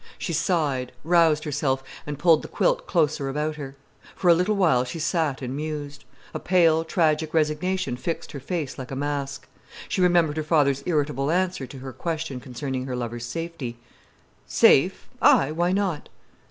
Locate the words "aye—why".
15.21-15.71